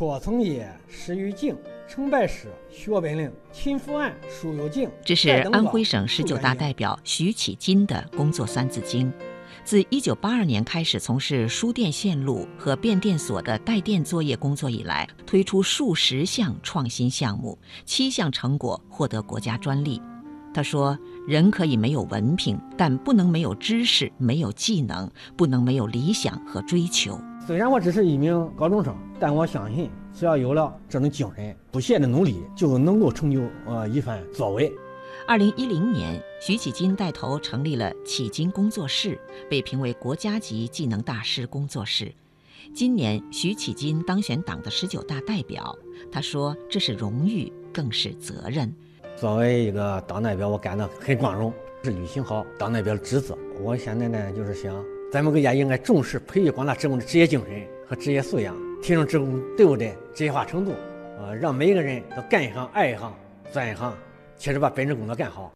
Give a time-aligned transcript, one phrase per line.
[0.00, 1.54] 戳曾业，始于境，
[1.86, 4.90] 成败史，学本领，勤伏案，书有境。
[5.04, 9.12] 这是安徽省十九大代表徐启金的工作三字经。
[9.62, 20.00] 自1982年开始从事输电线路和变电所的带电作业工作以来，推出数十项创新项目，七项成果获得国家专利。
[20.54, 27.20] 他说：“人可以没有文凭，但不能没有知识、没有技能，不能没有理想和追求。
[27.46, 34.72] 虽然我只是一名高中生，但我相信，只要有了这种精神，不懈的努力，就能够成就呃一番作为。”
[35.26, 42.12] 二零一零年，徐启金带头成立了启金工作室，被评为国家级技能大师工作室。
[42.74, 45.76] 今年，徐启金当选党的十九大代表。
[46.10, 48.72] 他说：“这是荣誉，更是责任。
[49.20, 51.52] 作为一个党代表，我感到很光荣，
[51.84, 53.36] 是履行好党代表的职责。
[53.60, 60.72] 我现在呢，就是想，咱们国家应该重视培育广大职工的职业精神和职业素养，提升职工队伍的职业化程度，
[61.18, 63.14] 呃，让每一个人都干一行爱一行，
[63.52, 63.92] 钻一行。
[64.38, 65.46] 切实把本职工作干好。